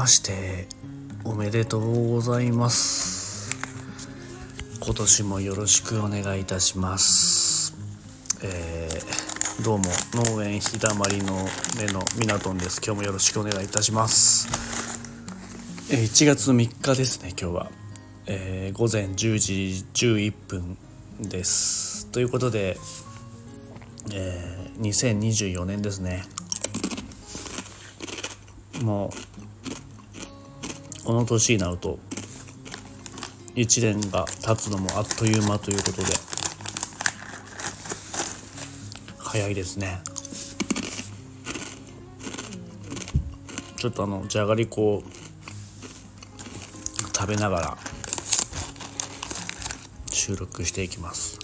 [0.00, 0.66] まして
[1.24, 3.50] おめでとうございます。
[4.80, 7.76] 今年もよろしくお願いいたします。
[8.42, 11.34] えー、どうも農園日だまりの
[11.78, 12.80] 目のみなとんです。
[12.82, 14.48] 今日もよろしくお願いいたします。
[15.90, 17.70] えー、1月3日ですね今日は、
[18.24, 20.78] えー、午前10時11分
[21.20, 22.06] です。
[22.06, 22.78] ということで、
[24.14, 26.24] えー、2024年ですね。
[28.80, 29.49] もう
[31.10, 31.98] この年になると
[33.56, 36.06] 1年が経つのもあっという間ということで
[39.18, 40.00] 早いですね。
[43.76, 45.02] ちょっとあのじゃがりこを
[47.12, 47.78] 食べながら
[50.12, 51.40] 収録していきます。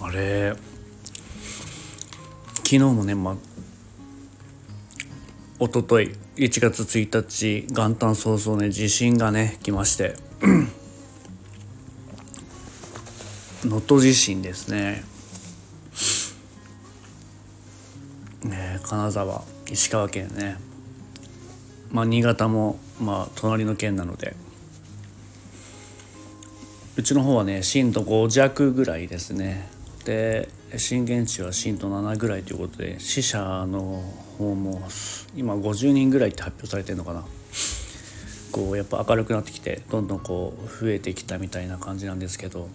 [0.00, 0.69] あれ
[2.70, 3.36] 昨日もねま
[5.58, 10.14] おととい1月1日元旦早々ね地震がね来まして
[13.66, 15.02] 能登地震ですね。
[18.44, 20.56] ね金沢石川県ね。
[21.90, 24.36] まあ新潟もまあ隣の県なので。
[26.96, 29.68] うちの方はね震度5弱ぐらいですね。
[30.04, 34.02] で震源地は震度7ぐらいということで死者の
[34.38, 34.82] 方も
[35.36, 37.24] 今50人ぐらいって発表されてるのかな
[38.52, 42.68] こうやっぱ明るくなってきてどんどんこう増えてきたみたいな感じなんですけど、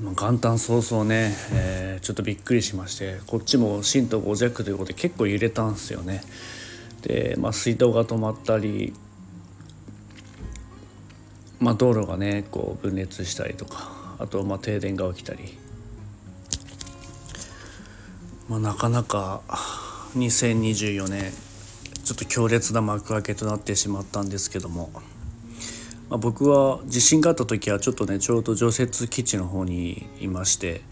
[0.00, 6.22] まあ、元旦早々ね、えー、ちょっとびっくりしましてこっちも震度5弱ということで結構揺れたんですよね。
[7.02, 8.92] で、まあ、水道が止まったり
[11.58, 15.56] まあ、道路がねこう分裂したりとかあとまあ停電が起きたり
[18.48, 19.42] まあ、なかなか
[20.16, 21.32] 2024年
[22.04, 24.90] ちょっと強烈な幕開けとなってしまったんですけども、
[26.08, 30.82] まあ、僕は地震があった時はちょっとねちょうど除雪基地の方にいまして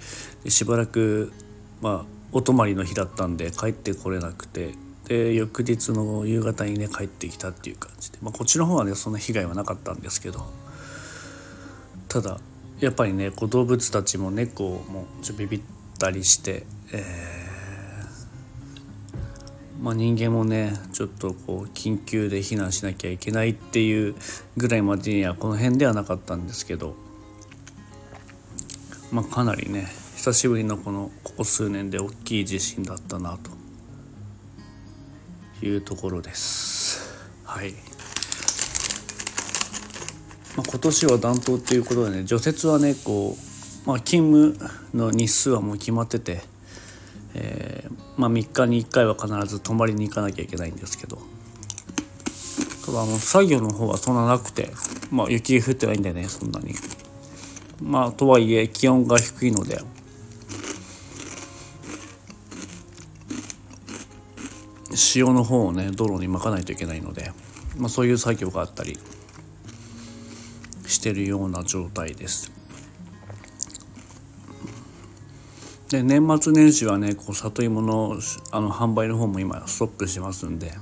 [0.43, 1.33] でしばらく
[1.81, 4.75] まあお泊まりの日だったんで帰ってこれなくて
[5.07, 10.45] で翌日の夕方にね帰ってきたっていう感じで、まあ、こっちの方はねそんな被害はなかったんですけど
[12.09, 12.41] ただ
[12.81, 15.61] やっぱりねこう動物たちも猫もちょっとビビっ
[16.01, 17.44] たりして、えー
[19.85, 24.15] まあ、人間もねちょっとこう緊急で避難しなきゃいけないっていう
[24.57, 26.97] ぐらいまでにはこの辺ではなかったんですけど、
[29.13, 29.87] まあ、かなりね
[30.17, 33.39] 久しぶりのこのここ数年で大きい地震だったな
[35.61, 37.07] というところです。
[37.45, 37.73] はい
[40.57, 43.37] まあ、今年は暖冬っていうことでね除雪はねこ
[43.85, 46.55] う、まあ、勤務の日数はもう決まってて
[47.35, 47.74] えー、
[48.17, 51.19] まあ、3日に1回は必ず泊まりに行かなきゃいけないんですけど
[52.87, 54.71] ただあの作業の方はそんななくて、
[55.11, 56.75] まあ、雪降ってないんだよねそんなに。
[57.83, 59.79] まあとはいえ気温が低いので
[65.17, 67.33] 塩の方をね道路にまかないといけないので、
[67.77, 68.99] まあ、そういう作業があったり
[70.87, 72.64] してるような状態です。
[75.91, 78.17] で年末年始はねこう里芋の
[78.51, 80.73] あの販売の方も今ストップしてますんで、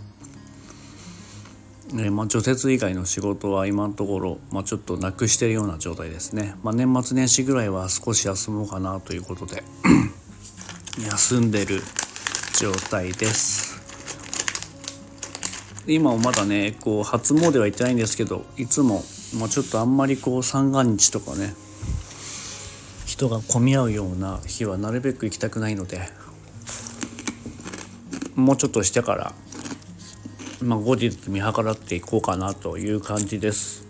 [1.93, 9.63] ねまあ、除雪以外の仕事は今のところ、まあ、ちょっとなくしてるような状態ですね、まあ、年末年始ぐらいは少し休もうかなということで
[11.11, 11.81] 休んでる
[12.59, 13.73] 状態です。
[15.87, 19.03] 今もまだねこう初詣は行ってないんですけどいつも、
[19.37, 21.55] まあ、ちょっとあんまりこう三が日とかね
[23.23, 26.01] 人が混み合うような日はなるべく行きたくないので
[28.35, 29.33] もうちょっとしてから、
[30.61, 33.87] まあ、後日見計らっていこうかなという感じです。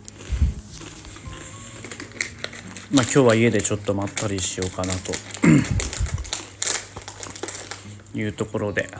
[2.92, 5.12] まあ、今日は家でちょっとまったりしようかなと。
[8.18, 8.90] いうところで。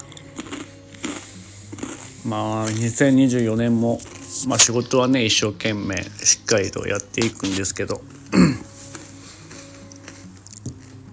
[2.25, 4.01] まあ2024年も、
[4.47, 8.01] まあ、仕事はね一生懸命しっかりとやっていくんですけど。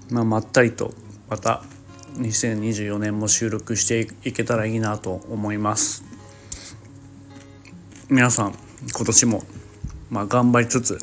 [0.10, 0.94] まあ、まったりと
[1.30, 1.64] また
[2.18, 6.04] 2024年も収録していけたらいいなと思います。
[8.10, 8.56] 皆さん
[8.96, 9.44] 今年も、
[10.10, 11.00] まあ、頑張りつつ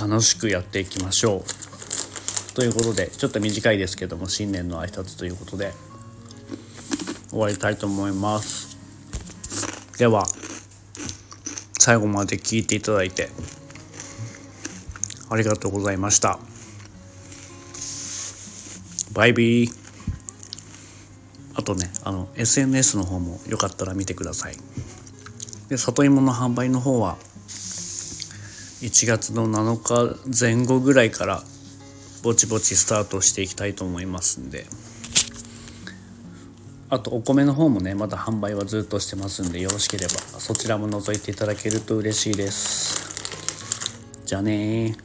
[0.00, 2.54] 楽しくやっていきましょう。
[2.54, 5.72] ということでちょっと短いですけども新年の挨拶ということで
[7.30, 8.78] 終わりたいと思います。
[9.98, 10.26] では
[11.78, 13.28] 最後まで聞いていただいて
[15.30, 16.47] ありがとうございました。
[19.18, 19.70] バイビー。
[21.56, 24.54] あとねあの SNS の方もよかったら見てください。
[25.68, 27.16] で里芋の販売の方は
[27.48, 31.42] 1月の7日前後ぐらいから
[32.22, 34.66] ぼちぼちスタートしていきたいと思いますんで。
[36.88, 43.18] あとお米の方もねまだ販売はずっとしてますんでよろしければそちらも覗いていただけると嬉しいです。
[44.24, 44.96] じゃあね